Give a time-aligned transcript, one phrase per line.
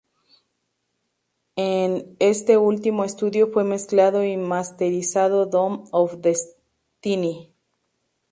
[1.57, 7.53] En este último estudio fue mezclado y masterizado "Doom of Destiny".